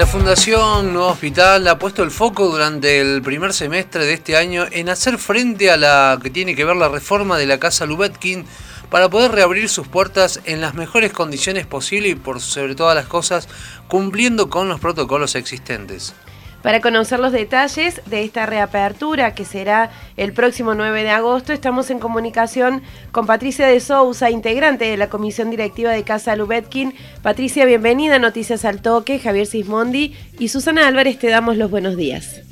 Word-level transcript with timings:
La 0.00 0.06
Fundación 0.06 0.94
Nuevo 0.94 1.10
Hospital 1.10 1.68
ha 1.68 1.78
puesto 1.78 2.02
el 2.02 2.10
foco 2.10 2.48
durante 2.48 3.02
el 3.02 3.20
primer 3.20 3.52
semestre 3.52 4.06
de 4.06 4.14
este 4.14 4.34
año 4.34 4.64
en 4.70 4.88
hacer 4.88 5.18
frente 5.18 5.70
a 5.70 5.76
la 5.76 6.18
que 6.22 6.30
tiene 6.30 6.56
que 6.56 6.64
ver 6.64 6.76
la 6.76 6.88
reforma 6.88 7.36
de 7.36 7.44
la 7.44 7.60
Casa 7.60 7.84
Lubetkin 7.84 8.46
para 8.88 9.10
poder 9.10 9.32
reabrir 9.32 9.68
sus 9.68 9.88
puertas 9.88 10.40
en 10.46 10.62
las 10.62 10.72
mejores 10.72 11.12
condiciones 11.12 11.66
posibles 11.66 12.12
y 12.12 12.14
por 12.14 12.40
sobre 12.40 12.74
todas 12.74 12.94
las 12.94 13.08
cosas 13.08 13.46
cumpliendo 13.88 14.48
con 14.48 14.70
los 14.70 14.80
protocolos 14.80 15.34
existentes. 15.34 16.14
Para 16.62 16.80
conocer 16.80 17.20
los 17.20 17.32
detalles 17.32 18.02
de 18.04 18.22
esta 18.22 18.44
reapertura 18.44 19.34
que 19.34 19.46
será 19.46 19.90
el 20.18 20.34
próximo 20.34 20.74
9 20.74 21.04
de 21.04 21.08
agosto, 21.08 21.54
estamos 21.54 21.90
en 21.90 21.98
comunicación 21.98 22.82
con 23.12 23.26
Patricia 23.26 23.66
de 23.66 23.80
Sousa, 23.80 24.28
integrante 24.30 24.84
de 24.84 24.98
la 24.98 25.08
Comisión 25.08 25.50
Directiva 25.50 25.90
de 25.92 26.02
Casa 26.04 26.36
Lubetkin. 26.36 26.92
Patricia, 27.22 27.64
bienvenida 27.64 28.16
a 28.16 28.18
Noticias 28.18 28.66
al 28.66 28.82
Toque, 28.82 29.18
Javier 29.18 29.46
Sismondi 29.46 30.14
y 30.38 30.48
Susana 30.48 30.86
Álvarez, 30.86 31.18
te 31.18 31.28
damos 31.28 31.56
los 31.56 31.70
buenos 31.70 31.96
días. 31.96 32.42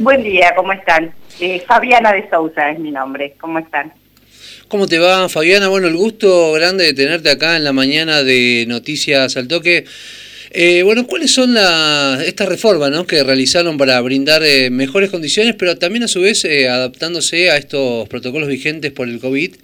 Buen 0.00 0.24
día, 0.24 0.52
¿cómo 0.56 0.72
están? 0.72 1.14
Eh, 1.38 1.62
Fabiana 1.68 2.12
de 2.12 2.28
Sousa 2.30 2.70
es 2.70 2.80
mi 2.80 2.90
nombre, 2.90 3.36
¿cómo 3.40 3.60
están? 3.60 3.92
¿Cómo 4.66 4.88
te 4.88 4.98
va, 4.98 5.28
Fabiana? 5.28 5.68
Bueno, 5.68 5.86
el 5.86 5.96
gusto 5.96 6.52
grande 6.52 6.84
de 6.84 6.94
tenerte 6.94 7.30
acá 7.30 7.56
en 7.56 7.62
la 7.62 7.72
mañana 7.72 8.24
de 8.24 8.64
Noticias 8.66 9.36
al 9.36 9.46
Toque. 9.46 9.84
Eh, 10.52 10.82
bueno, 10.82 11.06
¿cuáles 11.06 11.32
son 11.32 11.56
estas 11.56 12.48
reformas 12.48 12.90
que 13.06 13.22
realizaron 13.22 13.78
para 13.78 14.00
brindar 14.00 14.42
eh, 14.42 14.68
mejores 14.70 15.08
condiciones, 15.08 15.54
pero 15.54 15.78
también 15.78 16.02
a 16.02 16.08
su 16.08 16.20
vez 16.20 16.44
eh, 16.44 16.68
adaptándose 16.68 17.52
a 17.52 17.56
estos 17.56 18.08
protocolos 18.08 18.48
vigentes 18.48 18.90
por 18.90 19.08
el 19.08 19.20
COVID? 19.20 19.54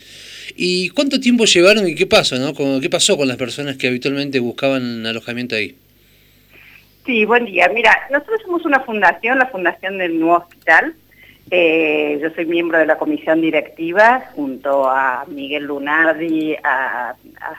¿Y 0.56 0.90
cuánto 0.90 1.18
tiempo 1.18 1.44
llevaron 1.44 1.88
y 1.88 1.96
qué 1.96 2.06
pasó, 2.06 2.36
no? 2.36 2.54
¿Qué 2.80 2.88
pasó 2.88 3.16
con 3.16 3.26
las 3.26 3.36
personas 3.36 3.76
que 3.76 3.88
habitualmente 3.88 4.38
buscaban 4.38 5.04
alojamiento 5.04 5.56
ahí? 5.56 5.74
Sí, 7.04 7.24
buen 7.24 7.46
día. 7.46 7.68
Mira, 7.74 7.92
nosotros 8.12 8.40
somos 8.44 8.64
una 8.64 8.80
fundación, 8.80 9.38
la 9.38 9.46
Fundación 9.46 9.98
del 9.98 10.20
Nuevo 10.20 10.36
Hospital, 10.36 10.94
eh, 11.48 12.18
yo 12.20 12.30
soy 12.30 12.44
miembro 12.44 12.78
de 12.78 12.86
la 12.86 12.98
comisión 12.98 13.40
directiva 13.40 14.30
junto 14.34 14.90
a 14.90 15.24
Miguel 15.28 15.64
Lunardi, 15.64 16.56
a, 16.56 17.14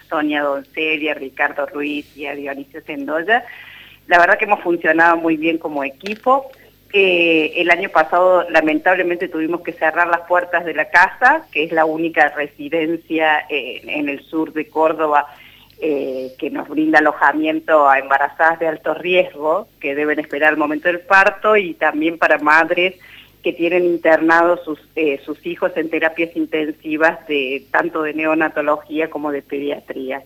Sonia 0.10 0.44
Doncel, 0.44 1.08
a 1.08 1.14
Ricardo 1.14 1.66
Ruiz 1.68 2.06
y 2.18 2.26
a 2.26 2.36
Dionisio 2.36 2.82
Sendoya. 2.82 3.46
La 4.08 4.20
verdad 4.20 4.38
que 4.38 4.46
hemos 4.46 4.62
funcionado 4.62 5.16
muy 5.16 5.38
bien 5.38 5.58
como 5.58 5.86
equipo. 5.86 6.50
Eh, 6.92 7.54
el 7.58 7.70
año 7.72 7.90
pasado 7.90 8.50
lamentablemente 8.50 9.30
tuvimos 9.30 9.62
que 9.62 9.72
cerrar 9.72 10.08
las 10.08 10.22
puertas 10.22 10.66
de 10.66 10.74
la 10.74 10.90
casa, 10.90 11.46
que 11.52 11.64
es 11.64 11.72
la 11.72 11.86
única 11.86 12.28
residencia 12.30 13.46
eh, 13.50 13.82
en 13.86 14.10
el 14.10 14.22
sur 14.24 14.52
de 14.52 14.68
Córdoba 14.68 15.28
que 15.80 16.50
nos 16.52 16.68
brinda 16.70 16.98
alojamiento 16.98 17.88
a 17.88 18.00
embarazadas 18.00 18.58
de 18.58 18.68
alto 18.68 18.96
riesgo, 18.96 19.68
que 19.80 19.94
deben 19.94 20.20
esperar 20.20 20.52
el 20.52 20.58
momento 20.58 20.88
del 20.88 21.02
parto, 21.02 21.56
y 21.56 21.76
también 21.76 22.18
para 22.18 22.40
madres 22.40 22.96
que 23.48 23.54
tienen 23.54 23.86
internados 23.86 24.60
sus, 24.66 24.78
eh, 24.98 25.22
sus 25.24 25.46
hijos 25.46 25.72
en 25.78 25.90
terapias 25.90 26.36
intensivas 26.36 27.26
de 27.30 27.64
tanto 27.72 28.04
de 28.04 28.14
neonatología 28.14 29.10
como 29.10 29.32
de 29.32 29.42
pediatría. 29.42 30.22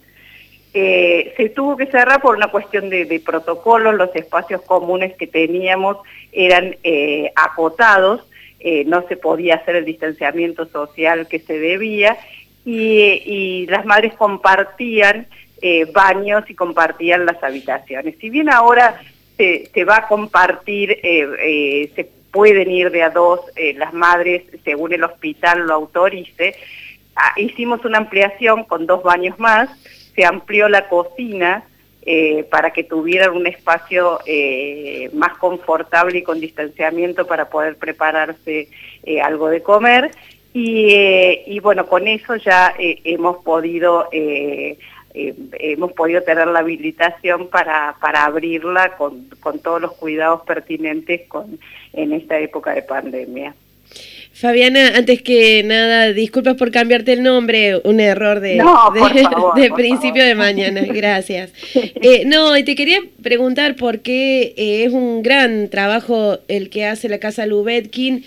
Eh, 0.74 1.32
se 1.38 1.50
tuvo 1.50 1.78
que 1.78 1.86
cerrar 1.86 2.20
por 2.20 2.36
una 2.36 2.48
cuestión 2.48 2.90
de, 2.90 3.22
protocolos, 3.24 3.94
los 3.94 4.10
espacios 4.16 4.64
comunes 4.64 5.14
que 5.18 5.28
teníamos 5.28 5.98
eran 6.32 6.78
eh, 6.84 7.32
acotados, 7.36 8.28
no 8.88 9.08
se 9.08 9.18
podía 9.18 9.56
hacer 9.56 9.76
el 9.76 9.86
distanciamiento 9.86 10.66
social 10.66 11.28
que 11.28 11.38
se 11.38 11.60
debía 11.60 12.18
y, 12.66 13.68
las 13.68 13.86
madres 13.86 14.14
compartían 14.16 15.28
baños 15.94 16.44
y 16.50 16.56
compartían 16.56 17.28
las 17.28 17.44
habitaciones. 17.44 18.16
Si 18.20 18.32
bien 18.32 18.50
ahora 18.50 19.00
se, 19.38 19.70
se 19.72 19.84
va 19.84 19.98
a 19.98 20.08
compartir, 20.08 20.98
se 21.02 22.10
pueden 22.32 22.72
ir 22.72 22.92
de 22.92 23.04
a 23.04 23.10
dos 23.10 23.42
eh, 23.56 23.74
las 23.74 23.94
madres 23.94 24.44
según 24.64 24.94
el 24.94 25.04
hospital 25.04 25.68
lo 25.68 25.74
autorice. 25.74 26.56
Ah, 27.16 27.34
hicimos 27.38 27.84
una 27.86 27.98
ampliación 27.98 28.64
con 28.64 28.86
dos 28.86 29.04
baños 29.04 29.38
más, 29.38 29.70
se 30.16 30.26
amplió 30.26 30.70
la 30.70 30.88
cocina 30.88 31.64
eh, 32.04 32.46
para 32.50 32.72
que 32.72 32.84
tuvieran 32.84 33.36
un 33.36 33.46
espacio 33.46 34.20
eh, 34.26 35.10
más 35.14 35.38
confortable 35.38 36.20
y 36.20 36.24
con 36.24 36.40
distanciamiento 36.40 37.28
para 37.28 37.50
poder 37.50 37.76
prepararse 37.76 38.70
algo 39.24 39.50
de 39.50 39.62
comer. 39.62 40.12
Y, 40.54 41.60
bueno, 41.62 41.88
con 41.88 42.10
eso 42.10 42.36
ya 42.36 42.74
hemos 42.78 43.42
podido 43.42 44.10
eh, 45.14 45.36
hemos 45.60 45.94
podido 45.94 46.22
tener 46.24 46.48
la 46.48 46.60
habilitación 46.60 47.48
para, 47.48 47.96
para 48.00 48.26
abrirla 48.26 48.96
con, 48.98 49.28
con 49.40 49.60
todos 49.60 49.82
los 49.82 49.94
cuidados 49.94 50.42
pertinentes 50.42 51.28
con, 51.28 51.60
en 51.94 52.14
esta 52.14 52.40
época 52.40 52.74
de 52.74 52.84
pandemia. 52.84 53.56
Fabiana, 54.34 54.94
antes 54.96 55.22
que 55.22 55.62
nada, 55.64 56.14
disculpas 56.14 56.56
por 56.56 56.72
cambiarte 56.72 57.14
el 57.14 57.22
nombre, 57.22 57.80
un 57.84 58.00
error 58.00 58.40
de, 58.40 58.56
de, 59.56 59.72
principio 59.72 60.24
de 60.24 60.36
mañana, 60.36 60.82
gracias. 60.82 61.52
Eh, 62.04 62.24
no, 62.26 62.58
y 62.58 62.64
te 62.64 62.76
quería 62.76 63.00
preguntar 63.22 63.76
por 63.76 64.00
qué 64.00 64.56
eh, 64.58 64.86
es 64.86 64.92
un 64.92 65.22
gran 65.22 65.70
trabajo 65.70 66.40
el 66.48 66.72
que 66.72 66.86
hace 66.86 67.10
la 67.10 67.20
Casa 67.20 67.46
Lubetkin 67.46 68.26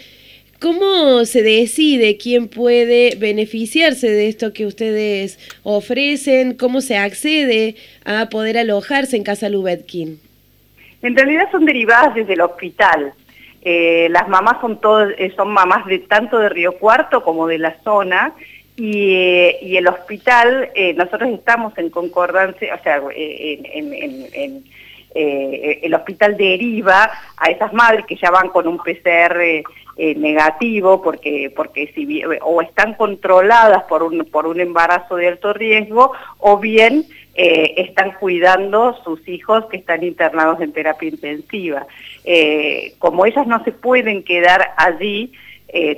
¿Cómo 0.60 1.25
se 1.25 1.42
decide 1.42 2.16
quién 2.16 2.48
puede 2.48 3.16
beneficiarse 3.16 4.09
de 4.09 4.28
esto 4.28 4.53
que 4.53 4.66
ustedes 4.66 5.38
ofrecen? 5.62 6.56
¿Cómo 6.56 6.81
se 6.81 6.97
accede 6.97 7.76
a 8.04 8.28
poder 8.31 8.59
alojarse 8.59 9.16
en 9.16 9.25
Casa 9.25 9.48
Lubetkin? 9.48 10.20
En 11.03 11.16
realidad 11.16 11.50
son 11.50 11.66
derivadas 11.66 12.14
desde 12.14 12.32
el 12.32 12.41
hospital. 12.41 13.12
Eh, 13.62 14.09
las 14.10 14.28
mamás 14.28 14.60
son, 14.60 14.81
todos, 14.81 15.12
eh, 15.19 15.32
son 15.37 15.50
mamás 15.50 15.87
de 15.87 15.98
tanto 16.00 16.38
de 16.38 16.50
Río 16.50 16.72
Cuarto 16.72 17.22
como 17.22 17.47
de 17.47 17.59
la 17.59 17.76
zona 17.82 18.34
y, 18.76 19.14
eh, 19.14 19.78
el 19.78 19.87
hospital, 19.87 20.70
nosotros 20.97 21.31
estamos 21.31 21.76
en 21.78 21.91
concordancia, 21.91 22.75
o 22.75 22.82
sea, 22.82 23.00
en, 23.14 24.64
el 25.14 25.94
hospital 25.94 26.37
deriva 26.37 27.10
a 27.37 27.50
esas 27.50 27.72
madres 27.72 28.04
que 28.06 28.16
ya 28.16 28.31
van 28.31 28.48
con 28.48 28.66
un 28.66 28.78
PCR 28.78 29.62
eh, 29.97 30.16
negativo 30.16 31.00
porque, 31.03 31.53
porque 31.55 31.93
si, 31.94 32.21
o 32.43 32.60
están 32.62 32.94
controladas 32.94 33.84
por 33.84 34.03
un, 34.03 34.25
por 34.25 34.44
un 34.49 34.59
embarazo 34.59 35.15
de 35.15 35.28
alto 35.28 35.53
riesgo 35.53 36.10
o 36.38 36.59
bien 36.59 37.05
eh, 37.37 37.75
están 37.77 38.10
cuidando 38.19 39.00
sus 39.05 39.27
hijos 39.28 39.66
que 39.66 39.77
están 39.77 40.03
internados 40.03 40.60
en 40.60 40.72
terapia 40.72 41.10
intensiva. 41.10 41.87
Eh, 42.25 42.94
como 42.99 43.25
ellas 43.25 43.47
no 43.47 43.62
se 43.62 43.71
pueden 43.71 44.25
quedar 44.25 44.72
allí, 44.77 45.32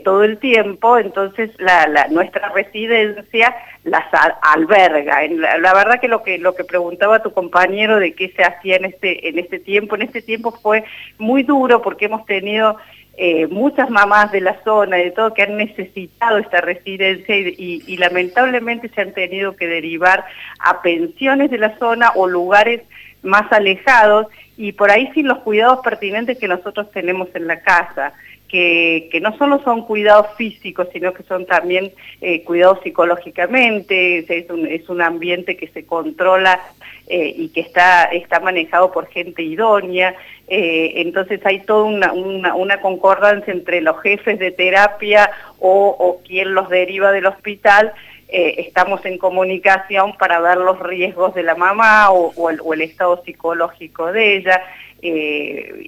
todo 0.05 0.25
el 0.25 0.39
tiempo, 0.39 0.97
entonces 0.97 1.51
la, 1.59 2.09
nuestra 2.09 2.49
residencia 2.49 3.55
las 3.85 4.07
alberga. 4.41 5.27
La, 5.29 5.59
la, 5.59 5.75
verdad 5.75 6.01
que 6.01 6.09
lo 6.09 6.23
que 6.23 6.39
lo 6.39 6.55
que 6.55 6.65
preguntaba 6.65 7.23
tu 7.23 7.31
compañero 7.31 7.99
de 7.99 8.15
qué 8.15 8.31
se 8.31 8.43
hacía 8.43 8.77
en 8.77 8.87
este 8.87 9.29
en 9.29 9.39
este 9.39 9.59
tiempo, 9.59 9.95
en 9.95 10.01
este 10.01 10.23
tiempo 10.23 10.51
fue 10.51 10.85
muy 11.19 11.43
duro 11.43 11.83
porque 11.83 12.07
hemos 12.07 12.25
tenido 12.25 12.79
eh, 13.19 13.47
muchas 13.47 13.89
mamás 13.89 14.31
de 14.31 14.43
la 14.43 14.63
zona 14.63 14.99
y 14.99 15.05
de 15.05 15.11
todo 15.11 15.33
que 15.33 15.43
han 15.43 15.57
necesitado 15.57 16.37
esta 16.37 16.61
residencia 16.61 17.35
y, 17.35 17.97
lamentablemente 17.97 18.91
se 18.91 19.01
han 19.01 19.13
tenido 19.13 19.57
que 19.57 19.67
derivar 19.67 20.27
a 20.59 20.83
pensiones 20.83 21.51
de 21.51 21.57
la 21.57 21.79
zona 21.79 22.13
o 22.15 22.27
lugares 22.27 22.83
más 23.23 23.51
alejados 23.53 24.27
y 24.59 24.73
por 24.73 24.91
ahí 24.91 25.11
sin 25.15 25.29
los 25.29 25.39
cuidados 25.39 25.81
pertinentes 25.83 26.39
que 26.39 26.47
nosotros 26.47 26.91
tenemos 26.91 27.29
en 27.35 27.47
la 27.47 27.61
casa. 27.61 28.13
Que, 28.49 29.19
no 29.21 29.37
solo 29.37 29.61
son 29.63 29.83
cuidados 29.83 30.29
físicos, 30.37 30.89
sino 30.93 31.13
que 31.13 31.23
son 31.25 31.47
también 31.47 31.93
eh, 32.21 32.43
cuidados 32.45 32.81
psicológicamente, 32.83 34.25
es 34.29 34.89
un, 34.89 35.03
ambiente 35.03 35.57
que 35.57 35.69
se 35.69 35.85
controla 35.85 36.61
eh, 37.07 37.35
y 37.37 37.49
que 37.49 37.61
está, 37.61 38.05
está 38.05 38.41
manejado 38.41 38.93
por 38.93 39.09
gente 39.09 39.43
idónea. 39.43 40.15
Eh, 40.49 40.93
entonces 40.97 41.41
hay 41.45 41.61
toda 41.61 41.85
una, 41.85 42.55
una, 42.55 42.81
concordancia 42.81 43.53
entre 43.53 43.81
los 43.81 44.01
jefes 44.01 44.39
de 44.39 44.53
terapia 44.53 45.31
o, 45.59 45.89
o 45.99 46.23
quien 46.23 46.55
los 46.55 46.69
deriva 46.69 47.13
del 47.13 47.27
hospital. 47.27 47.93
Eh, 48.29 48.67
estamos 48.67 49.05
en 49.05 49.19
comunicación 49.19 50.17
para 50.17 50.41
ver 50.41 50.59
los 50.59 50.79
riesgos 50.81 51.35
de 51.35 51.43
la 51.43 51.55
mamá 51.55 52.11
o, 52.11 52.51
el, 52.73 52.83
estado 52.83 53.23
psicológico 53.25 54.13
de 54.13 54.37
ella. 54.37 54.63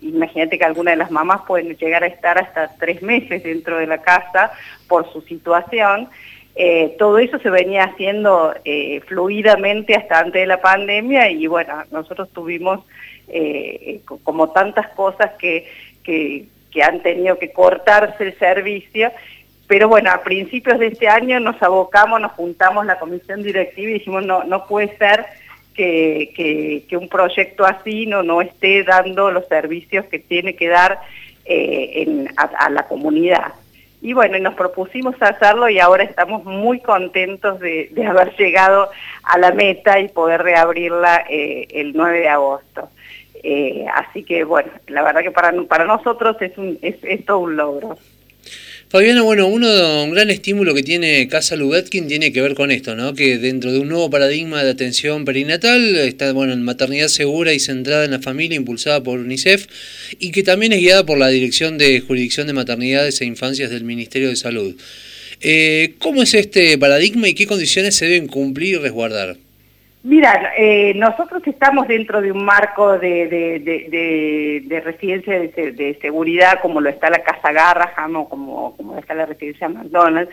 imagínate 0.03 0.59
que 0.59 0.65
algunas 0.65 0.93
de 0.93 0.99
las 0.99 1.11
mamás 1.11 1.41
pueden 1.47 1.77
llegar 1.77 2.05
a 2.05 2.07
estar 2.07 2.39
hasta 2.39 2.77
tres 2.79 3.03
meses 3.03 3.43
dentro 3.43 3.79
de 3.79 3.87
la 3.87 3.99
casa 3.99 4.53
por 4.87 5.13
su 5.13 5.23
situación. 5.23 6.09
Eh, 6.61 6.97
todo 6.99 7.19
eso 7.19 7.39
se 7.39 7.51
venía 7.51 7.85
haciendo 7.85 8.53
eh, 8.65 9.01
fluidamente 9.07 9.95
hasta 9.95 10.19
antes 10.19 10.41
de 10.41 10.47
la 10.47 10.61
pandemia 10.61 11.31
y 11.31 11.47
bueno, 11.47 11.85
nosotros 11.93 12.33
tuvimos 12.33 12.81
eh, 13.29 14.01
como 14.25 14.51
tantas 14.51 14.89
cosas 14.89 15.31
que, 15.39 15.71
que, 16.03 16.49
han 16.83 17.01
tenido 17.01 17.39
que 17.39 17.53
cortarse 17.53 18.25
el 18.25 18.39
servicio, 18.39 19.13
pero 19.69 19.87
bueno, 19.87 20.11
a 20.11 20.23
principios 20.23 20.79
de 20.79 20.89
este 20.89 21.09
año 21.09 21.39
nos 21.39 21.63
abocamos, 21.63 22.21
nos 22.21 22.33
juntamos 22.33 22.87
la 22.87 22.99
comisión 22.99 23.43
directiva 23.43 23.91
y 23.91 23.95
dijimos 23.95 24.25
no, 24.25 24.43
no 24.45 24.67
puede 24.67 24.97
ser 24.97 25.27
que, 25.75 26.87
un 26.93 27.09
proyecto 27.09 27.65
así 27.65 28.07
no, 28.07 28.23
no 28.23 28.41
esté 28.41 28.83
dando 28.83 29.31
los 29.31 29.47
servicios 29.47 30.07
que 30.07 30.19
tiene 30.19 30.57
que 30.57 30.69
dar 30.69 31.01
eh, 31.45 32.27
a, 32.37 32.71
la 32.71 32.87
comunidad. 32.89 33.53
Y 34.01 34.13
bueno, 34.13 34.39
nos 34.39 34.55
propusimos 34.55 35.15
hacerlo 35.21 35.69
y 35.69 35.79
ahora 35.79 36.05
estamos 36.05 36.45
muy 36.45 36.81
contentos 36.81 37.61
de, 37.61 37.91
haber 38.09 38.35
llegado 38.37 38.91
a 39.23 39.39
la 39.39 39.53
meta 39.53 40.01
y 40.01 40.09
poder 40.09 40.43
reabrirla 40.43 41.25
eh, 41.29 41.67
el 41.71 41.93
9 41.93 42.21
de 42.21 42.29
agosto. 42.29 42.89
Eh, 43.43 43.87
así 43.95 44.25
que 44.25 44.45
bueno, 44.45 44.71
la 44.89 45.03
verdad 45.03 45.23
que 45.23 45.31
para, 45.31 45.53
para 45.65 45.85
nosotros 45.85 46.37
es, 46.41 46.57
un, 46.57 46.79
es 46.81 47.25
todo 47.27 47.41
un 47.41 47.57
logro. 47.57 47.99
Fabiana, 48.91 49.21
bueno, 49.21 49.49
uno, 49.49 50.05
un 50.05 50.13
gran 50.13 50.31
estímulo 50.31 50.73
que 50.73 50.83
tiene 50.83 51.29
Casa 51.29 51.57
Lubetkin 51.57 52.09
tiene 52.09 52.33
que 52.33 52.41
ver 52.41 52.55
con 52.55 52.71
esto, 52.71 52.97
¿no? 52.97 53.13
Que 53.13 53.37
dentro 53.37 53.71
de 53.71 53.81
un 53.81 53.91
nuevo 53.91 54.09
paradigma 54.09 54.65
de 54.65 54.71
atención 54.71 55.27
perinatal 55.27 55.95
está, 55.97 56.33
bueno, 56.33 56.55
en 56.55 56.63
maternidad 56.63 57.09
segura 57.09 57.53
y 57.53 57.59
centrada 57.59 58.07
en 58.07 58.13
la 58.13 58.21
familia, 58.21 58.57
impulsada 58.57 59.03
por 59.03 59.19
UNICEF, 59.19 59.67
y 60.19 60.31
que 60.31 60.43
también 60.43 60.73
es 60.73 60.81
guiada 60.81 61.05
por 61.05 61.19
la 61.19 61.29
Dirección 61.29 61.77
de 61.77 62.01
Jurisdicción 62.01 62.47
de 62.47 62.55
Maternidades 62.55 63.21
e 63.21 63.27
Infancias 63.27 63.69
del 63.69 63.85
Ministerio 63.85 64.31
de 64.31 64.37
Salud. 64.37 64.75
Eh, 65.43 65.93
¿Cómo 65.99 66.23
es 66.23 66.33
este 66.33 66.79
paradigma 66.79 67.29
y 67.29 67.35
qué 67.35 67.47
condiciones 67.47 67.95
se 67.95 68.07
deben 68.07 68.27
cumplir 68.27 68.77
y 68.77 68.79
resguardar? 68.79 69.37
Mira, 70.05 70.53
eh, 70.57 70.93
nosotros 70.95 71.43
estamos 71.45 71.89
dentro 71.89 72.21
de 72.21 72.31
un 72.31 72.45
marco 72.45 72.99
de, 72.99 73.27
de, 73.27 74.81
residencia 74.85 75.41
de, 75.41 75.99
seguridad, 76.01 76.61
como 76.63 76.81
lo 76.81 76.89
está 76.89 77.11
la 77.11 77.25
Casa 77.25 77.53
Garraham 77.53 78.17
o 78.17 78.29
como, 78.29 78.77
como 78.77 78.97
está 78.97 79.15
la 79.15 79.27
residencia 79.27 79.69
McDonald's, 79.69 80.33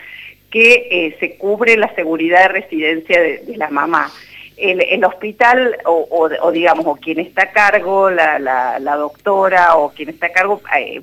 que 0.52 0.88
eh, 0.92 1.18
se 1.20 1.36
cubre 1.38 1.78
la 1.78 1.94
seguridad 1.96 2.44
de 2.44 2.48
residencia 2.50 3.20
de, 3.20 3.58
la 3.58 3.70
mamá. 3.70 4.12
El, 4.56 5.04
hospital, 5.04 5.76
o, 5.84 6.52
digamos, 6.52 6.86
o 6.86 6.96
quien 6.96 7.20
está 7.20 7.44
a 7.44 7.52
cargo, 7.52 8.10
la, 8.10 8.40
la, 8.40 8.96
doctora, 8.96 9.76
o 9.76 9.90
quien 9.90 10.10
está 10.10 10.28
a 10.28 10.32
cargo, 10.32 10.62
eh, 10.80 11.02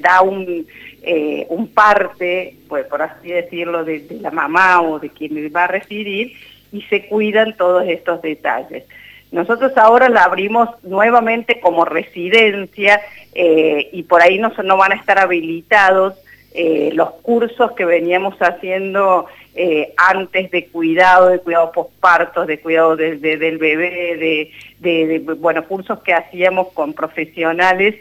da 0.00 0.20
un, 0.20 0.66
un 1.48 1.68
parte, 1.68 2.56
pues, 2.68 2.84
por 2.84 3.00
así 3.00 3.28
decirlo, 3.28 3.84
de, 3.84 4.04
la 4.20 4.30
mamá 4.30 4.82
o 4.82 4.98
de 4.98 5.08
quien 5.08 5.50
va 5.56 5.64
a 5.64 5.68
residir, 5.68 6.34
y 6.74 6.82
se 6.82 7.06
cuidan 7.06 7.56
todos 7.56 7.86
estos 7.86 8.20
detalles. 8.20 8.84
Nosotros 9.30 9.72
ahora 9.76 10.08
la 10.08 10.24
abrimos 10.24 10.68
nuevamente 10.82 11.60
como 11.60 11.84
residencia 11.84 13.00
eh, 13.32 13.88
y 13.92 14.02
por 14.02 14.20
ahí 14.20 14.38
no, 14.38 14.52
no 14.64 14.76
van 14.76 14.92
a 14.92 14.96
estar 14.96 15.18
habilitados 15.18 16.14
eh, 16.52 16.90
los 16.94 17.10
cursos 17.14 17.72
que 17.72 17.84
veníamos 17.84 18.36
haciendo 18.38 19.26
eh, 19.54 19.92
antes 19.96 20.50
de 20.50 20.66
cuidado, 20.66 21.28
de 21.28 21.38
cuidado 21.38 21.70
postpartos, 21.70 22.48
de 22.48 22.58
cuidado 22.58 22.96
del 22.96 23.18
bebé, 23.18 24.50
de, 24.80 25.18
bueno, 25.38 25.64
cursos 25.64 26.00
que 26.00 26.12
hacíamos 26.12 26.72
con 26.72 26.92
profesionales, 26.92 27.94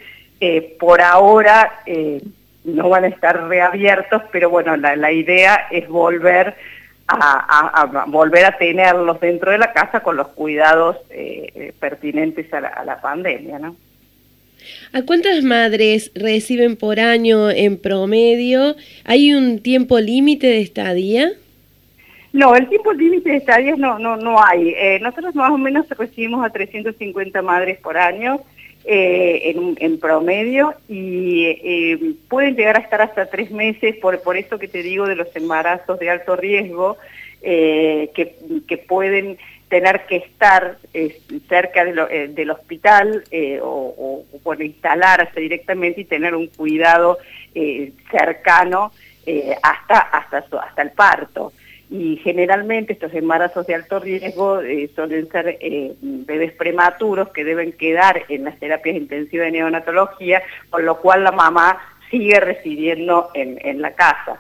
por 0.78 1.02
ahora 1.02 1.80
no 2.66 2.90
van 2.90 3.06
a 3.06 3.08
estar 3.08 3.48
reabiertos, 3.48 4.22
pero 4.31 4.50
bueno, 4.50 4.75
la, 4.75 4.98
la 4.98 5.12
idea 5.12 5.68
es 5.72 5.88
volver 5.88 6.56
a, 7.07 8.05
volver 8.07 8.45
a 8.45 8.57
tenerlos 8.57 9.19
dentro 9.19 9.51
de 9.51 9.57
la 9.57 9.73
casa 9.73 10.01
con 10.01 10.15
los 10.15 10.29
cuidados 10.29 10.97
eh, 11.09 11.47
eh, 11.55 11.73
pertinentes 11.79 12.51
a 12.53 12.61
la, 12.61 13.01
pandemia, 13.01 13.59
¿no? 13.59 13.75
¿A 14.94 15.01
cuántas 15.01 15.44
madres 15.44 16.11
reciben 16.15 16.77
por 16.77 17.00
año 17.00 17.50
en 17.50 17.77
promedio? 17.77 18.75
¿Hay 19.03 19.33
un 19.33 19.61
tiempo 19.61 20.00
límite 20.00 20.47
de 20.47 20.61
estadía? 20.61 21.31
No, 22.31 22.55
el 22.55 22.67
tiempo 22.69 22.94
límite 22.94 23.31
de 23.31 23.38
estadía 23.38 23.75
no, 23.75 24.00
no, 24.00 24.15
no 24.15 24.44
hay. 24.44 24.69
Eh, 24.69 25.00
nosotros 25.01 25.35
más 25.35 25.51
o 25.51 25.57
menos 25.57 25.88
recibimos 25.89 26.45
a 26.45 26.50
350 26.50 27.41
madres 27.41 27.79
por 27.79 27.97
año 27.97 28.39
eh, 28.85 29.56
en, 29.77 29.97
promedio 29.97 30.74
y 30.89 31.45
eh, 31.45 32.15
pueden 32.27 32.56
llegar 32.56 32.75
a 32.75 32.81
estar 32.81 33.01
hasta 33.01 33.27
tres 33.27 33.50
meses, 33.50 33.95
por, 33.97 34.21
por 34.21 34.35
esto 34.35 34.59
que 34.59 34.68
te 34.68 34.83
digo 34.83 35.07
de 35.07 35.15
los 35.15 35.33
embarazos 35.38 35.97
de 36.00 36.09
alto 36.09 36.35
riesgo, 36.35 36.97
eh, 37.41 38.12
que, 38.13 38.77
pueden 38.77 39.38
tener 39.69 40.06
que 40.06 40.18
estar 40.18 40.77
cerca 41.47 41.85
del 41.85 42.50
hospital 42.50 43.24
o, 43.62 44.25
o, 44.44 44.53
instalarse 44.56 45.39
directamente 45.39 46.01
y 46.01 46.06
tener 46.06 46.36
un 46.36 46.47
cuidado 46.47 47.18
cercano 48.12 48.91
hasta, 49.62 50.00
hasta, 50.00 50.38
hasta 50.38 50.81
el 50.81 50.91
parto 50.91 51.53
y 51.89 52.18
generalmente 52.24 52.94
estos 52.94 53.13
embarazos 53.13 53.68
de 53.68 53.75
alto 53.75 54.00
riesgo 54.00 54.62
eh, 54.62 54.89
suelen 54.95 55.30
ser 55.30 55.57
eh, 55.59 55.94
bebés 56.01 56.53
prematuros 56.53 57.30
que 57.30 57.44
deben 57.44 57.71
quedar 57.74 58.24
en 58.30 58.45
las 58.45 58.59
terapias 58.59 58.95
intensivas 58.95 59.45
de 59.47 59.51
neonatología, 59.51 60.41
con 60.69 60.85
lo 60.85 61.00
cual 61.00 61.24
la 61.24 61.31
mamá 61.31 61.80
sigue 62.09 62.39
residiendo 62.39 63.30
en, 63.33 63.81
la 63.81 63.94
casa. 63.94 64.39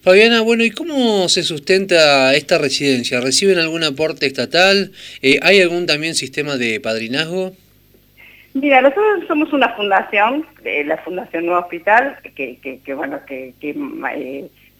Fabiana, 0.00 0.40
bueno, 0.40 0.64
¿y 0.64 0.70
cómo 0.70 1.28
se 1.28 1.42
sustenta 1.42 2.34
esta 2.34 2.58
residencia? 2.58 3.20
¿Reciben 3.20 3.58
algún 3.58 3.84
aporte 3.84 4.26
estatal? 4.26 4.92
Eh, 5.20 5.38
¿Hay 5.42 5.60
algún 5.60 5.86
también 5.86 6.14
sistema 6.14 6.56
de 6.56 6.80
padrinazgo? 6.80 7.52
Mira, 8.54 8.82
nosotros 8.82 9.24
somos 9.28 9.52
una 9.52 9.74
fundación, 9.76 10.46
la 10.64 10.98
Fundación 10.98 11.46
Nuevo 11.46 11.62
Hospital, 11.62 12.18
que, 12.34 12.58
que, 12.84 12.94
bueno, 12.94 13.20
que, 13.26 13.54
que 13.60 13.74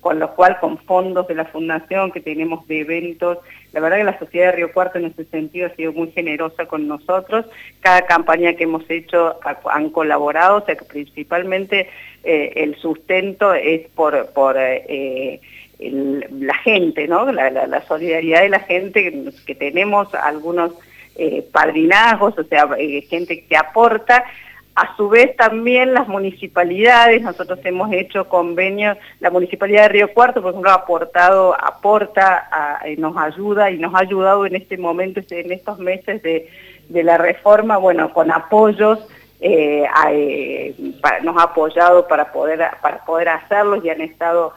con 0.02 0.18
lo 0.18 0.34
cual 0.34 0.58
con 0.58 0.78
fondos 0.78 1.28
de 1.28 1.36
la 1.36 1.44
fundación 1.44 2.10
que 2.10 2.20
tenemos 2.20 2.66
de 2.66 2.80
eventos, 2.80 3.38
la 3.72 3.78
verdad 3.78 3.98
que 3.98 4.04
la 4.04 4.18
sociedad 4.18 4.46
de 4.46 4.56
Río 4.56 4.72
Cuarto 4.72 4.98
en 4.98 5.04
ese 5.06 5.24
sentido 5.26 5.68
ha 5.68 5.76
sido 5.76 5.92
muy 5.92 6.10
generosa 6.10 6.66
con 6.66 6.88
nosotros, 6.88 7.46
cada 7.80 8.02
campaña 8.02 8.54
que 8.54 8.64
hemos 8.64 8.82
hecho 8.90 9.38
han 9.70 9.90
colaborado, 9.90 10.56
o 10.56 10.64
sea 10.66 10.74
que 10.74 10.84
principalmente 10.84 11.88
eh, 12.24 12.52
el 12.56 12.74
sustento 12.76 13.54
es 13.54 13.88
por, 13.90 14.26
por 14.32 14.56
eh, 14.58 15.40
la 15.78 16.54
gente, 16.54 17.06
¿no? 17.06 17.30
La, 17.30 17.84
solidaridad 17.86 18.42
de 18.42 18.48
la 18.48 18.60
gente 18.60 19.32
que, 19.46 19.54
tenemos 19.54 20.12
algunos 20.16 20.72
eh, 21.14 21.46
padrinazgos, 21.52 22.36
o 22.38 22.44
sea, 22.44 22.68
gente 23.08 23.44
que 23.44 23.56
aporta, 23.56 24.24
a 24.74 24.96
su 24.96 25.08
vez 25.08 25.36
también 25.36 25.92
las 25.92 26.08
municipalidades, 26.08 27.20
nosotros 27.20 27.58
hemos 27.64 27.92
hecho 27.92 28.28
convenios, 28.28 28.96
la 29.20 29.30
Municipalidad 29.30 29.82
de 29.82 29.88
Río 29.88 30.12
Cuarto, 30.14 30.40
por 30.40 30.50
ejemplo, 30.50 30.70
ha 30.70 30.74
aportado, 30.74 31.54
aporta, 31.54 32.80
eh, 32.84 32.96
nos 32.96 33.16
ayuda 33.16 33.70
y 33.70 33.78
nos 33.78 33.94
ha 33.94 33.98
ayudado 33.98 34.46
en 34.46 34.56
este 34.56 34.78
momento, 34.78 35.20
en 35.28 35.52
estos 35.52 35.78
meses 35.78 36.22
de, 36.22 36.48
la 36.88 37.18
reforma, 37.18 37.76
bueno, 37.76 38.12
con 38.14 38.30
apoyos, 38.30 38.98
eh, 39.40 39.84
eh, 40.10 40.74
nos 41.22 41.36
ha 41.36 41.42
apoyado 41.44 42.08
para 42.08 42.32
poder, 42.32 42.60
para 42.80 43.04
poder 43.04 43.28
hacerlos 43.28 43.84
y 43.84 43.90
han 43.90 44.00
estado 44.00 44.54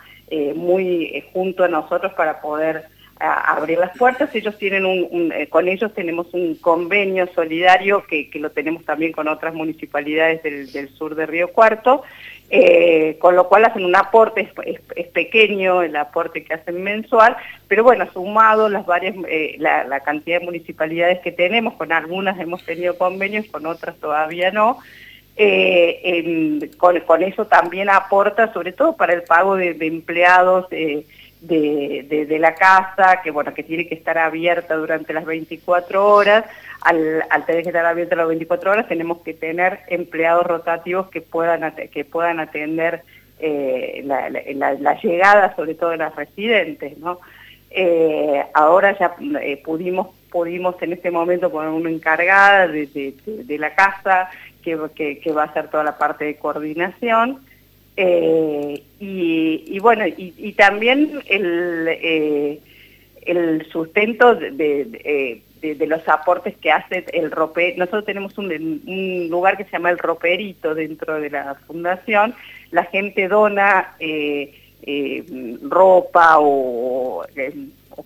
muy 0.56 1.24
junto 1.34 1.63
a 1.63 1.68
nosotros 1.68 2.12
para 2.13 2.42
poder 2.42 2.86
abrir 3.20 3.78
las 3.78 3.98
puertas. 3.98 4.34
Ellos 4.36 4.58
tienen 4.58 4.86
un, 4.86 5.32
eh, 5.32 5.48
con 5.48 5.68
ellos 5.68 5.94
tenemos 5.94 6.34
un 6.34 6.56
convenio 6.56 7.28
solidario 7.34 8.06
que, 8.06 8.30
lo 8.36 8.52
tenemos 8.52 8.84
también 8.84 9.12
con 9.12 9.28
otras 9.28 9.54
municipalidades 9.54 10.44
del, 10.44 10.90
sur 10.90 11.16
de 11.16 11.26
Río 11.26 11.50
Cuarto, 11.50 12.04
eh, 12.50 13.18
con 13.20 13.36
lo 13.36 13.48
cual 13.48 13.66
hacen 13.66 13.86
un 13.86 13.96
aporte, 13.96 14.50
es, 14.66 15.08
pequeño 15.10 15.82
el 15.82 15.96
aporte 15.96 16.44
que 16.44 16.54
hacen 16.54 16.84
mensual, 16.84 17.38
pero 17.68 17.84
bueno, 17.84 18.06
sumado 18.12 18.68
las 18.68 18.86
varias, 18.86 19.16
eh, 19.30 19.56
la, 19.60 20.00
cantidad 20.02 20.40
de 20.40 20.46
municipalidades 20.46 21.20
que 21.20 21.32
tenemos, 21.32 21.76
con 21.76 21.92
algunas 21.94 22.38
hemos 22.40 22.64
tenido 22.66 22.98
convenios, 22.98 23.48
con 23.48 23.66
otras 23.66 23.96
todavía 23.96 24.52
no, 24.52 24.80
con, 26.78 27.24
eso 27.24 27.46
también 27.46 27.90
aporta, 27.90 28.52
sobre 28.54 28.74
todo 28.74 28.96
para 28.96 29.14
el 29.14 29.24
pago 29.24 29.56
de 29.56 29.76
empleados, 29.80 30.68
de, 31.48 32.38
la 32.40 32.56
casa, 32.56 33.22
que 33.24 33.32
bueno, 33.32 33.54
que 33.54 33.64
tiene 33.64 33.88
que 33.88 33.96
estar 33.96 34.18
abierta 34.18 34.75
durante 34.75 35.14
las 35.14 35.25
24 35.25 36.06
horas. 36.06 36.46
Al, 36.82 37.24
tener 37.46 37.64
que 37.64 37.70
estar 37.70 37.86
abierta 37.86 38.16
las 38.16 38.28
24 38.28 38.72
horas 38.72 38.88
tenemos 38.88 39.20
que 39.22 39.34
tener 39.34 39.80
empleados 39.88 40.46
rotativos 40.46 41.10
que 41.10 41.22
puedan, 41.22 41.74
que 41.92 42.06
puedan 42.06 42.40
atender 42.40 43.02
eh, 43.40 44.04
la, 44.06 45.00
llegada, 45.02 45.56
sobre 45.56 45.75
todo 45.75 45.92
de 45.92 45.98
las 45.98 46.16
residentes, 46.16 46.98
¿no? 46.98 47.20
Eh, 47.72 48.44
ahora 48.54 48.98
ya 48.98 49.16
eh, 49.42 49.62
pudimos, 49.64 50.08
pudimos 50.32 50.82
en 50.82 50.94
este 50.94 51.12
momento 51.12 51.52
poner 51.52 51.72
una 51.72 51.90
encargada 51.90 52.68
de, 52.68 53.14
de, 53.25 53.58
la 53.58 53.75
casa 53.75 54.30
que, 54.64 54.80
que, 54.96 55.20
que 55.20 55.32
va 55.34 55.44
a 55.44 55.48
hacer 55.48 55.70
toda 55.70 55.84
la 55.84 55.98
parte 55.98 56.24
de 56.24 56.38
coordinación. 56.38 57.42
Eh, 57.98 58.84
y, 59.00 59.80
bueno, 59.80 60.06
y, 60.06 60.54
también 60.54 61.22
el, 61.28 61.88
eh, 61.88 62.60
el 63.25 63.66
sustento 63.72 64.36
de, 64.36 65.42
de, 65.74 65.88
los 65.88 66.08
aportes 66.08 66.56
que 66.58 66.72
hace 66.72 67.06
el 67.14 67.32
roper. 67.32 67.78
Nosotros 67.78 68.06
tenemos 68.06 68.38
un, 68.38 69.28
lugar 69.30 69.58
que 69.58 69.64
se 69.64 69.72
llama 69.72 69.90
el 69.90 69.98
roperito 69.98 70.75
dentro 70.75 71.20
de 71.20 71.30
la 71.30 71.56
fundación. 71.68 72.36
La 72.72 72.84
gente 72.86 73.28
dona 73.28 73.96
eh, 74.00 75.24
ropa 75.64 76.38
o, 76.40 77.25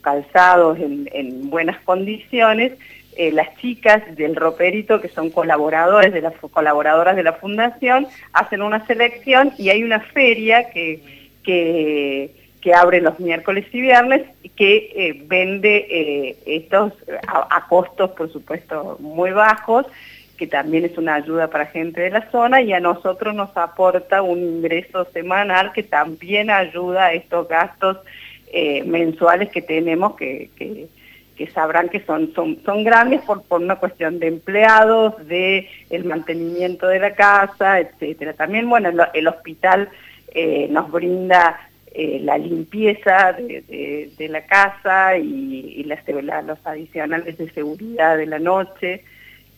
calzados 0.01 0.77
en, 0.79 1.50
buenas 1.50 1.79
condiciones, 1.81 2.74
eh, 3.19 3.33
las 3.33 3.53
chicas 3.57 4.01
del 4.15 4.33
roperito, 4.33 5.01
que 5.01 5.09
son 5.09 5.29
colaboradores 5.29 6.13
de 6.13 6.23
colaboradoras 6.53 7.17
de 7.17 7.23
la 7.23 7.33
fundación, 7.33 8.07
hacen 8.31 8.61
una 8.61 8.88
selección 8.88 9.51
y 9.57 9.67
hay 9.67 9.83
una 9.83 9.99
feria 9.99 10.69
que, 10.69 11.01
que, 11.43 12.73
abre 12.73 13.01
los 13.01 13.19
miércoles 13.19 13.65
y 13.73 13.81
viernes 13.81 14.21
y 14.41 14.47
que 14.47 14.93
eh, 14.95 15.21
vende 15.25 15.85
eh, 15.89 16.38
estos 16.45 16.93
a, 17.27 17.67
costos, 17.67 18.11
por 18.11 18.31
supuesto, 18.31 18.95
muy 19.01 19.31
bajos, 19.31 19.85
que 20.38 20.47
también 20.47 20.85
es 20.85 20.97
una 20.97 21.15
ayuda 21.15 21.49
para 21.49 21.65
gente 21.65 21.99
de 21.99 22.11
la 22.11 22.31
zona 22.31 22.61
y 22.61 22.71
a 22.71 22.79
nosotros 22.79 23.35
nos 23.35 23.49
aporta 23.57 24.21
un 24.21 24.39
ingreso 24.39 25.03
semanal 25.11 25.73
que 25.73 25.83
también 25.83 26.49
ayuda 26.49 27.07
a 27.07 27.13
estos 27.13 27.49
gastos 27.49 27.97
mensuales 28.85 29.49
que 29.49 29.61
tenemos 29.61 30.15
que, 30.15 30.51
que, 30.55 30.88
sabrán 31.48 31.89
que 31.89 32.01
son, 32.01 32.34
son, 32.34 32.60
son 32.63 32.84
grandes 32.84 33.22
por, 33.22 33.43
por 33.43 33.62
una 33.62 33.77
cuestión 33.77 34.19
de 34.19 34.27
empleados, 34.27 35.27
de 35.27 35.67
el 35.89 36.05
mantenimiento 36.05 36.88
de 36.88 37.00
la 37.00 37.15
casa, 37.15 37.79
etcétera. 37.79 38.34
También, 38.34 38.69
bueno, 38.69 38.89
el, 39.13 39.27
hospital 39.27 39.89
eh, 40.34 40.67
nos 40.69 40.91
brinda 40.91 41.60
eh, 41.91 42.19
la 42.22 42.38
limpieza 42.38 43.34
de, 43.34 44.12
de, 44.17 44.29
la 44.29 44.46
casa 44.46 45.17
y, 45.17 45.84
las, 45.86 46.08
los 46.46 46.60
adicionales 46.65 47.38
de 47.38 47.50
seguridad 47.51 48.17
de 48.17 48.25
la 48.25 48.39
noche. 48.39 49.03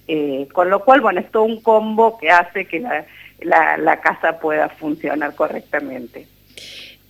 Eh, 0.08 0.48
con 0.52 0.70
lo 0.70 0.84
cual, 0.84 1.02
bueno, 1.02 1.20
es 1.20 1.32
todo 1.32 1.44
un 1.44 1.62
combo 1.62 2.18
que 2.18 2.32
hace 2.32 2.66
que 2.66 2.80
la, 2.80 4.02
casa 4.02 4.40
pueda 4.40 4.70
funcionar 4.70 5.36
correctamente. 5.36 6.28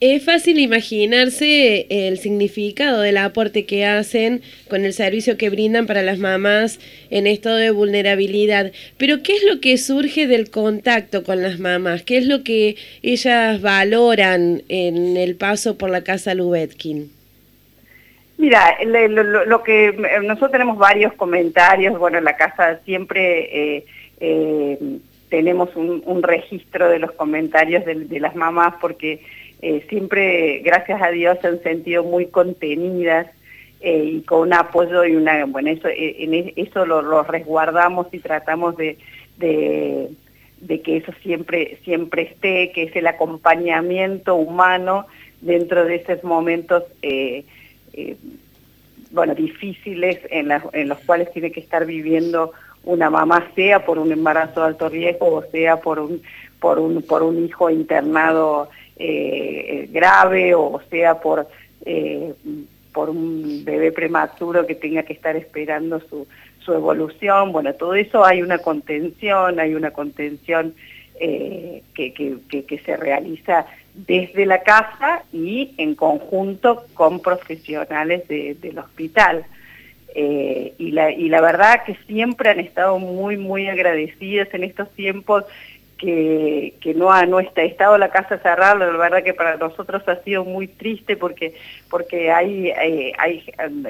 Es 0.03 0.25
fácil 0.25 0.57
imaginarse 0.57 1.85
el 1.91 2.17
significado 2.17 3.01
del 3.01 3.17
aporte 3.17 3.67
que 3.67 3.85
hacen 3.85 4.41
con 4.67 4.83
el 4.83 4.93
servicio 4.93 5.37
que 5.37 5.51
brindan 5.51 5.85
para 5.85 6.01
las 6.01 6.17
mamás 6.17 6.79
en 7.11 7.27
estado 7.27 7.57
de 7.57 7.69
vulnerabilidad, 7.69 8.71
pero 8.97 9.21
¿qué 9.21 9.33
es 9.33 9.43
lo 9.43 9.61
que 9.61 9.77
surge 9.77 10.25
del 10.25 10.49
contacto 10.49 11.23
con 11.23 11.43
las 11.43 11.59
mamás? 11.59 12.01
¿Qué 12.01 12.17
es 12.17 12.25
lo 12.25 12.43
que 12.43 12.77
ellas 13.03 13.61
valoran 13.61 14.63
en 14.69 15.17
el 15.17 15.35
paso 15.35 15.77
por 15.77 15.91
la 15.91 16.03
casa 16.03 16.33
Lubetkin? 16.33 17.11
Mira, 18.39 18.77
lo, 18.83 19.61
que 19.61 19.91
nosotros 20.23 20.51
tenemos 20.51 20.79
varios 20.79 21.13
comentarios, 21.13 21.99
bueno, 21.99 22.17
en 22.17 22.23
la 22.23 22.37
casa 22.37 22.79
siempre 22.85 23.75
eh, 23.77 23.85
eh, 24.19 24.79
tenemos 25.29 25.75
un, 25.75 26.23
registro 26.23 26.89
de 26.89 26.97
los 26.97 27.11
comentarios 27.11 27.85
de, 27.85 28.19
las 28.19 28.35
mamás 28.35 28.73
porque 28.81 29.21
eh, 29.61 29.85
siempre, 29.89 30.59
gracias 30.59 31.01
a 31.01 31.09
Dios, 31.09 31.37
se 31.41 31.47
han 31.47 31.61
sentido 31.63 32.03
muy 32.03 32.27
contenidas 32.27 33.27
y 33.83 34.21
con 34.21 34.41
un 34.41 34.53
apoyo 34.53 35.03
y 35.05 35.15
una, 35.15 35.45
bueno, 35.45 35.69
eso, 35.71 35.87
en 35.87 36.33
e, 36.35 36.53
eso 36.55 36.85
lo, 36.85 37.23
resguardamos 37.23 38.07
y 38.11 38.19
tratamos 38.19 38.77
de, 38.77 38.97
de, 39.37 40.81
que 40.81 40.97
eso 40.97 41.11
siempre, 41.23 41.79
siempre 41.83 42.23
esté, 42.23 42.71
que 42.71 42.83
es 42.83 42.95
el 42.95 43.07
acompañamiento 43.07 44.35
humano 44.35 45.07
dentro 45.41 45.83
de 45.85 45.95
esos 45.95 46.23
momentos 46.23 46.83
eh, 47.01 47.43
bueno, 49.11 49.35
difíciles 49.35 50.19
en, 50.29 50.49
los 50.87 50.99
cuales 50.99 51.31
tiene 51.31 51.51
que 51.51 51.59
estar 51.59 51.85
viviendo 51.85 52.53
una 52.83 53.09
mamá, 53.09 53.51
sea 53.55 53.85
por 53.85 53.99
un 53.99 54.11
embarazo 54.11 54.61
de 54.61 54.67
alto 54.67 54.89
riesgo 54.89 55.35
o 55.35 55.43
sea 55.51 55.77
por 55.81 55.99
un, 55.99 56.21
por 56.59 56.79
un, 56.79 57.01
por 57.03 57.21
un 57.21 57.45
hijo 57.45 57.69
internado 57.69 58.69
eh, 59.03 59.87
grave 59.91 60.53
o 60.53 60.79
sea 60.89 61.19
por, 61.19 61.47
eh, 61.85 62.33
por 62.93 63.09
un 63.09 63.63
bebé 63.65 63.91
prematuro 63.91 64.67
que 64.67 64.75
tenga 64.75 65.03
que 65.03 65.13
estar 65.13 65.35
esperando 65.35 65.99
su, 66.01 66.27
su 66.59 66.73
evolución. 66.73 67.51
Bueno, 67.51 67.73
todo 67.73 67.95
eso 67.95 68.23
hay 68.23 68.41
una 68.41 68.59
contención, 68.59 69.59
hay 69.59 69.73
una 69.73 69.91
contención 69.91 70.73
que, 71.19 71.83
que, 71.93 72.65
que 72.65 72.79
se 72.79 72.97
realiza 72.97 73.67
desde 73.93 74.45
la 74.45 74.63
casa 74.63 75.23
y 75.31 75.73
en 75.77 75.95
conjunto 75.95 76.85
con 76.93 77.19
profesionales 77.19 78.27
del 78.27 78.79
hospital. 78.79 79.45
Eh, 80.13 80.73
y, 80.77 80.91
la, 80.91 81.11
y 81.11 81.29
la 81.29 81.39
verdad 81.39 81.83
que 81.85 81.95
siempre 82.05 82.49
han 82.49 82.59
estado 82.59 82.99
muy, 82.99 83.37
muy 83.37 83.67
agradecidas 83.69 84.49
en 84.53 84.65
estos 84.65 84.89
tiempos 84.91 85.45
que, 86.01 86.93
no 86.95 87.11
ha 87.11 87.25
no 87.25 87.39
está, 87.39 87.61
estado 87.61 87.97
la 87.97 88.09
casa 88.09 88.39
cerrada, 88.39 88.73
la 88.75 88.97
verdad 88.97 89.23
que 89.23 89.35
para 89.35 89.57
nosotros 89.57 90.01
ha 90.07 90.15
sido 90.23 90.43
muy 90.43 90.67
triste 90.67 91.15
porque, 91.15 91.53
porque 91.89 92.31
hay, 92.31 92.71
hay, 92.71 93.45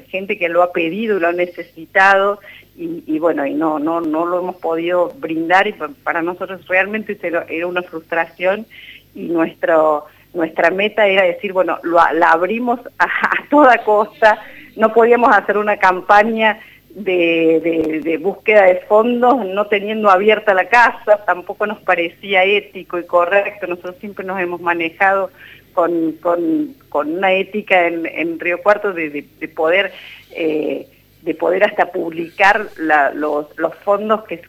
gente 0.09 0.37
que 0.37 0.49
lo 0.49 0.61
ha 0.61 0.73
pedido 0.73 1.19
lo 1.19 1.29
ha 1.29 1.33
necesitado 1.33 2.39
y, 2.75 3.19
bueno, 3.19 3.45
y 3.45 3.53
no, 3.53 3.79
no, 3.79 4.01
no 4.01 4.25
lo 4.25 4.39
hemos 4.39 4.55
podido 4.55 5.09
brindar 5.19 5.67
y 5.67 5.75
para 6.03 6.21
nosotros 6.21 6.67
realmente 6.67 7.17
era 7.21 7.67
una 7.67 7.83
frustración 7.83 8.65
y 9.13 9.27
nuestro, 9.27 10.05
nuestra 10.33 10.71
meta 10.71 11.07
era 11.07 11.23
decir, 11.23 11.53
bueno, 11.53 11.77
la 11.83 12.31
abrimos 12.31 12.79
a, 12.97 13.07
toda 13.49 13.83
costa, 13.83 14.39
no 14.75 14.91
podíamos 14.93 15.35
hacer 15.35 15.57
una 15.57 15.77
campaña 15.77 16.59
de, 16.95 18.01
de, 18.03 18.17
búsqueda 18.17 18.63
de 18.63 18.81
fondos 18.87 19.45
no 19.45 19.67
teniendo 19.67 20.09
abierta 20.09 20.53
la 20.53 20.67
casa, 20.67 21.23
tampoco 21.25 21.65
nos 21.65 21.79
parecía 21.79 22.43
ético 22.43 22.99
y 22.99 23.05
correcto, 23.05 23.67
nosotros 23.67 23.95
siempre 23.99 24.25
nos 24.25 24.39
hemos 24.39 24.61
manejado 24.61 25.31
con, 25.73 26.13
con, 26.13 26.75
con 26.89 27.17
una 27.17 27.33
ética 27.33 27.87
en, 27.87 28.05
en 28.05 28.39
Río 28.39 28.61
Cuarto 28.61 28.93
de, 28.93 29.25
de 29.39 29.47
poder... 29.47 29.91
Eh, 30.31 30.87
de 31.21 31.35
poder 31.35 31.63
hasta 31.63 31.91
publicar 31.91 32.67
los, 33.13 33.47
fondos 33.83 34.23
que, 34.23 34.41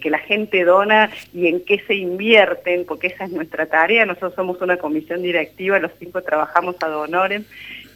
que, 0.00 0.10
la 0.10 0.18
gente 0.18 0.64
dona 0.64 1.10
y 1.32 1.48
en 1.48 1.64
qué 1.64 1.80
se 1.86 1.94
invierten, 1.94 2.84
porque 2.84 3.08
esa 3.08 3.24
es 3.24 3.30
nuestra 3.30 3.66
tarea. 3.66 4.04
Nosotros 4.04 4.34
somos 4.34 4.60
una 4.60 4.76
comisión 4.76 5.22
directiva, 5.22 5.78
los 5.78 5.92
cinco 5.98 6.22
trabajamos 6.22 6.76
a 6.82 6.88
donores 6.88 7.42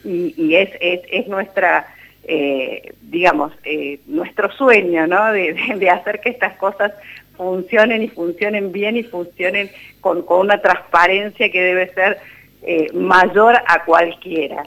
y, 0.03 0.55
es, 0.55 0.71
es, 0.81 1.27
nuestra, 1.27 1.85
eh, 2.23 2.93
digamos, 3.01 3.53
eh, 3.63 4.01
nuestro 4.05 4.51
sueño, 4.51 5.07
¿no? 5.07 5.31
De, 5.31 5.89
hacer 5.89 6.19
que 6.19 6.29
estas 6.29 6.55
cosas 6.57 6.91
funcionen 7.35 8.03
y 8.03 8.09
funcionen 8.09 8.71
bien 8.71 8.97
y 8.97 9.03
funcionen 9.03 9.71
con, 10.01 10.25
una 10.27 10.61
transparencia 10.61 11.49
que 11.51 11.61
debe 11.61 11.93
ser 11.93 12.19
eh, 12.61 12.87
mayor 12.93 13.55
a 13.65 13.83
cualquiera. 13.85 14.63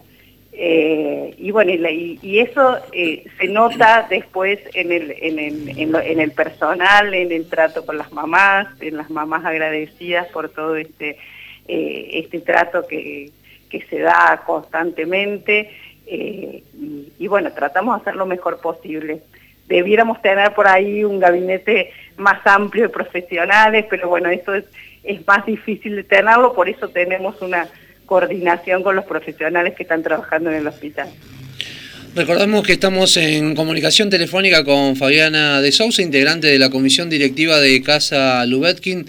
Y 0.54 1.50
bueno, 1.50 1.70
y, 1.72 2.38
eso 2.40 2.78
se 2.92 3.48
nota 3.48 4.06
después 4.10 4.58
en 4.74 4.92
el, 4.92 5.14
en, 5.18 5.38
el, 5.38 5.78
en, 5.78 6.20
el 6.20 6.30
personal, 6.32 7.14
en 7.14 7.32
el 7.32 7.48
trato 7.48 7.86
con 7.86 7.96
las 7.96 8.12
mamás, 8.12 8.68
en 8.80 8.98
las 8.98 9.08
mamás 9.08 9.44
agradecidas 9.46 10.26
por 10.28 10.50
todo 10.50 10.76
este, 10.76 11.16
este 11.66 12.40
trato 12.40 12.86
que, 12.86 13.30
que 13.70 13.80
se 13.86 14.00
da 14.00 14.42
constantemente. 14.44 15.70
Y, 17.18 17.26
bueno, 17.26 17.52
tratamos 17.52 17.96
de 17.96 18.02
hacer 18.02 18.16
lo 18.16 18.26
mejor 18.26 18.60
posible. 18.60 19.22
Debiéramos 19.68 20.20
tener 20.20 20.52
por 20.52 20.66
ahí 20.66 21.04
un 21.04 21.18
gabinete 21.18 21.90
más 22.16 22.46
amplio 22.46 22.84
de 22.84 22.88
profesionales, 22.88 23.86
pero 23.88 24.08
bueno, 24.08 24.28
eso 24.28 24.54
es, 24.54 24.64
es 25.04 25.26
más 25.26 25.46
difícil 25.46 25.96
de 25.96 26.04
tenerlo, 26.04 26.52
por 26.52 26.68
eso 26.68 26.88
tenemos 26.88 27.40
una 27.40 27.68
coordinación 28.04 28.82
con 28.82 28.96
los 28.96 29.04
profesionales 29.06 29.74
que 29.74 29.84
están 29.84 30.02
trabajando 30.02 30.50
en 30.50 30.56
el 30.56 30.66
hospital. 30.66 31.08
Recordamos 32.14 32.66
que 32.66 32.74
estamos 32.74 33.16
en 33.16 33.54
comunicación 33.54 34.10
telefónica 34.10 34.64
con 34.64 34.96
Fabiana 34.96 35.62
de 35.62 35.72
Sousa, 35.72 36.02
integrante 36.02 36.46
de 36.46 36.58
la 36.58 36.68
comisión 36.68 37.08
directiva 37.08 37.58
de 37.58 37.82
Casa 37.82 38.44
Lubetkin. 38.44 39.06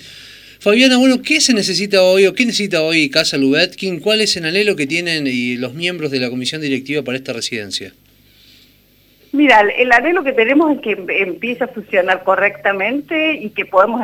Fabiana, 0.64 0.98
bueno, 0.98 1.22
¿qué 1.22 1.42
se 1.42 1.54
necesita 1.54 2.02
hoy 2.02 2.26
o 2.26 2.34
qué 2.34 2.46
necesita 2.46 2.82
hoy 2.84 3.10
Casa 3.10 3.36
Lubetkin? 3.38 4.00
¿Cuál 4.00 4.22
es 4.22 4.38
el 4.38 4.46
anhelo 4.46 4.78
que 4.78 4.88
tienen 4.88 5.28
y 5.28 5.58
los 5.58 5.74
miembros 5.74 6.10
de 6.10 6.22
la 6.22 6.30
comisión 6.30 6.62
directiva 6.62 7.04
para 7.04 7.18
esta 7.18 7.34
residencia? 7.34 7.92
Mira, 9.34 9.60
el 9.60 9.92
anhelo 9.92 10.24
que 10.24 10.32
tenemos 10.32 10.78
es 10.78 10.82
que 10.82 10.92
empiece 11.20 11.66
a 11.66 11.68
funcionar 11.68 12.24
correctamente 12.24 13.34
y 13.34 13.50
que 13.50 13.66
podamos 13.66 14.02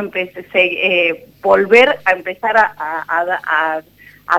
eh, 0.53 1.27
volver 1.41 1.95
a 2.03 2.11
empezar 2.11 2.57
a 2.57 3.81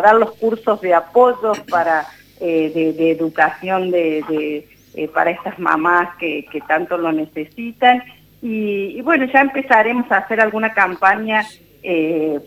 dar 0.03 0.15
los 0.17 0.33
cursos 0.33 0.79
de 0.83 0.93
apoyo 0.93 1.53
para, 1.71 2.07
eh, 2.43 2.93
de, 2.97 3.11
educación 3.12 3.91
de, 3.91 4.67
eh, 4.95 5.09
para 5.09 5.31
estas 5.31 5.59
mamás 5.59 6.17
que, 6.19 6.45
tanto 6.69 6.99
lo 6.99 7.12
necesitan. 7.12 8.03
Y, 8.43 9.00
bueno, 9.00 9.25
ya 9.33 9.41
empezaremos 9.41 10.11
a 10.12 10.19
hacer 10.19 10.39
alguna 10.39 10.75
campaña 10.75 11.47
eh, 11.82 12.40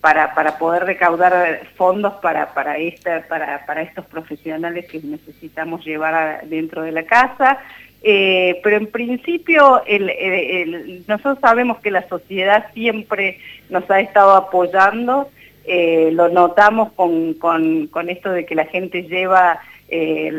para, 0.00 0.34
para 0.34 0.58
poder 0.58 0.84
recaudar 0.84 1.62
fondos 1.76 2.14
para, 2.22 2.54
para, 2.54 2.78
esta, 2.78 3.26
para, 3.28 3.66
para 3.66 3.82
estos 3.82 4.06
profesionales 4.06 4.86
que 4.86 5.00
necesitamos 5.00 5.84
llevar 5.84 6.46
dentro 6.46 6.82
de 6.82 6.92
la 6.92 7.02
casa. 7.04 7.58
pero 8.00 8.76
en 8.76 8.86
principio 8.86 9.82
nosotros 11.08 11.38
sabemos 11.40 11.78
que 11.78 11.90
la 11.90 12.08
sociedad 12.08 12.66
siempre 12.72 13.38
nos 13.68 13.90
ha 13.90 14.00
estado 14.00 14.36
apoyando 14.36 15.28
eh, 15.70 16.08
lo 16.12 16.30
notamos 16.30 16.92
con, 16.92 17.34
con, 17.34 18.08
esto 18.08 18.30
de 18.32 18.46
que 18.46 18.54
la 18.54 18.64
gente 18.64 19.02
lleva 19.02 19.60
eh, 19.90 20.32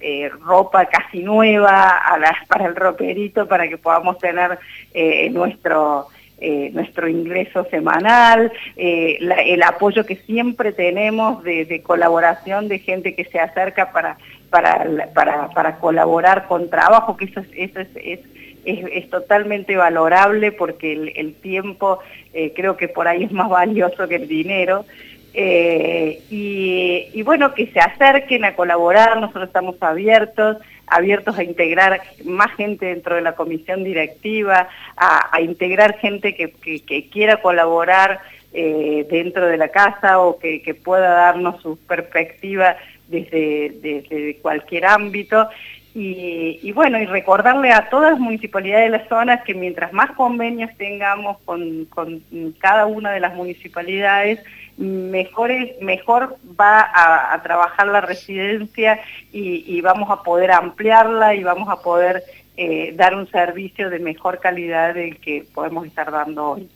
eh, 0.00 0.28
ropa 0.40 0.86
casi 0.86 1.20
nueva 1.20 2.02
para 2.48 2.66
el 2.66 2.74
roperito 2.74 3.46
para 3.46 3.68
que 3.68 3.78
podamos 3.78 4.18
tener 4.18 4.58
eh, 6.38 6.70
nuestro... 6.72 7.08
ingreso 7.08 7.64
semanal, 7.70 8.52
el 8.76 9.62
apoyo 9.62 10.04
que 10.04 10.16
siempre 10.16 10.72
tenemos 10.72 11.42
de, 11.44 11.82
colaboración 11.82 12.68
de 12.68 12.78
gente 12.78 13.14
que 13.14 13.24
se 13.24 13.38
acerca 13.38 13.92
para, 13.92 14.18
para, 14.50 15.48
para, 15.54 15.78
colaborar 15.78 16.46
con 16.46 16.68
trabajo, 16.68 17.16
que 17.16 17.26
eso 17.26 17.42
eso 17.54 17.80
es 17.94 18.20
es, 18.66 19.08
totalmente 19.10 19.76
valorable 19.76 20.52
porque 20.52 20.92
el, 21.14 21.34
tiempo 21.36 22.00
eh, 22.34 22.52
creo 22.54 22.76
que 22.76 22.88
por 22.88 23.08
ahí 23.08 23.24
es 23.24 23.32
más 23.32 23.48
valioso 23.48 24.08
que 24.08 24.16
el 24.16 24.28
dinero. 24.28 24.84
Eh, 25.38 26.22
y, 26.30 27.22
bueno, 27.22 27.52
que 27.52 27.66
se 27.66 27.78
acerquen 27.78 28.46
a 28.46 28.54
colaborar, 28.54 29.20
nosotros 29.20 29.48
estamos 29.48 29.76
abiertos, 29.82 30.56
abiertos 30.86 31.36
a 31.36 31.44
integrar 31.44 32.00
más 32.24 32.52
gente 32.52 32.86
dentro 32.86 33.16
de 33.16 33.20
la 33.20 33.34
comisión 33.34 33.84
directiva, 33.84 34.70
a, 34.96 35.38
integrar 35.42 35.98
gente 35.98 36.34
que, 36.34 37.08
quiera 37.12 37.42
colaborar 37.42 38.20
eh, 38.54 39.06
dentro 39.10 39.46
de 39.46 39.58
la 39.58 39.68
casa 39.68 40.20
o 40.20 40.38
que, 40.38 40.74
pueda 40.82 41.10
darnos 41.10 41.60
su 41.60 41.76
perspectiva 41.80 42.76
desde, 43.06 43.74
desde 43.82 44.38
cualquier 44.38 44.86
ámbito. 44.86 45.50
Y, 45.98 46.72
bueno, 46.72 46.98
y 46.98 47.06
recordarle 47.06 47.72
a 47.72 47.88
todas 47.88 48.12
las 48.12 48.20
municipalidades 48.20 48.92
de 48.92 48.98
las 48.98 49.08
zonas 49.08 49.42
que 49.44 49.54
mientras 49.54 49.94
más 49.94 50.10
convenios 50.10 50.70
tengamos 50.76 51.38
con, 51.46 51.88
cada 52.58 52.84
una 52.84 53.12
de 53.12 53.20
las 53.20 53.34
municipalidades, 53.34 54.38
mejor, 54.76 56.36
va 56.58 56.90
a, 56.94 57.42
trabajar 57.42 57.86
la 57.88 58.00
residencia 58.00 59.00
y, 59.32 59.80
vamos 59.80 60.10
a 60.10 60.22
poder 60.22 60.50
ampliarla 60.50 61.34
y 61.34 61.42
vamos 61.42 61.68
a 61.68 61.80
poder 61.80 62.22
eh, 62.56 62.92
dar 62.96 63.14
un 63.14 63.28
servicio 63.28 63.90
de 63.90 63.98
mejor 63.98 64.40
calidad 64.40 64.94
del 64.94 65.18
que 65.18 65.46
podemos 65.54 65.86
estar 65.86 66.10
dando 66.10 66.52
hoy. 66.52 66.68